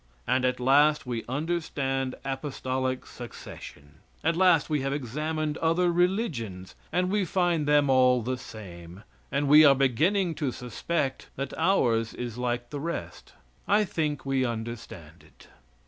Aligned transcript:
And 0.25 0.45
at 0.45 0.59
last 0.59 1.05
we 1.05 1.23
understand 1.29 2.15
apostolic 2.25 3.05
succession. 3.05 3.99
At 4.23 4.35
last 4.35 4.67
we 4.67 4.81
have 4.81 4.91
examined 4.93 5.57
other 5.59 5.91
religions, 5.91 6.73
and 6.91 7.11
we 7.11 7.23
find 7.23 7.67
them 7.67 7.87
all 7.87 8.23
the 8.23 8.39
same, 8.39 9.03
and 9.31 9.47
we 9.47 9.63
are 9.63 9.75
beginning 9.75 10.33
to 10.41 10.51
suspect 10.51 11.29
that 11.35 11.55
ours 11.55 12.15
is 12.15 12.39
like 12.39 12.71
the 12.71 12.79
rest. 12.79 13.33
I 13.67 13.83
think 13.83 14.25
we 14.25 14.43
understand 14.43 15.23
it. 15.23 15.49